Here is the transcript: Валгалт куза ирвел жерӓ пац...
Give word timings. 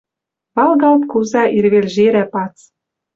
Валгалт 0.55 1.03
куза 1.11 1.43
ирвел 1.57 1.87
жерӓ 1.95 2.23
пац... 2.31 2.55